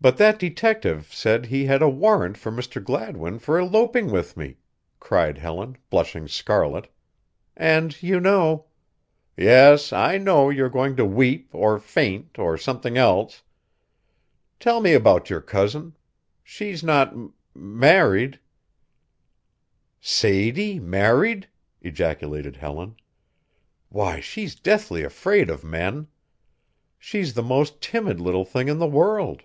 "But 0.00 0.18
that 0.18 0.38
detective 0.40 1.10
said 1.14 1.46
he 1.46 1.64
had 1.64 1.80
a 1.80 1.88
warrant 1.88 2.36
for 2.36 2.50
Mr. 2.52 2.82
Gladwin 2.82 3.38
for 3.38 3.58
eloping 3.58 4.10
with 4.10 4.36
me," 4.36 4.56
cried 5.00 5.38
Helen, 5.38 5.78
blushing 5.88 6.26
scarlet. 6.28 6.88
"And, 7.56 8.02
you 8.02 8.20
know" 8.20 8.66
"Yes, 9.36 9.92
I 9.94 10.18
know 10.18 10.50
you're 10.50 10.68
going 10.68 10.96
to 10.96 11.04
weep 11.06 11.48
or 11.54 11.78
faint 11.78 12.38
or 12.38 12.58
something 12.58 12.98
else. 12.98 13.44
Tell 14.60 14.80
me 14.82 14.92
about 14.94 15.30
your 15.30 15.40
cousin 15.40 15.96
she's 16.42 16.82
not 16.82 17.12
m 17.12 17.32
m 17.56 17.78
married?" 17.78 18.40
"Sadie 20.00 20.80
married!" 20.80 21.48
ejaculated 21.80 22.56
Helen. 22.56 22.96
"Why, 23.90 24.20
she's 24.20 24.54
deathly 24.54 25.02
afraid 25.02 25.48
of 25.48 25.64
men. 25.64 26.08
She's 26.98 27.32
the 27.34 27.42
most 27.44 27.80
timid 27.80 28.20
little 28.20 28.44
thing 28.44 28.66
in 28.68 28.78
the 28.78 28.88
world." 28.88 29.44